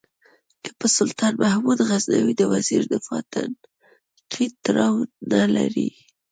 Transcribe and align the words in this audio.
که 0.63 0.71
په 0.79 0.87
سلطان 0.97 1.33
محمود 1.43 1.79
غزنوي 1.89 2.33
د 2.37 2.41
وزیر 2.53 2.81
دفاع 2.93 3.21
تنقید 3.33 4.53
تړاو 4.65 4.95
نه 5.31 5.41
لري. 5.55 5.89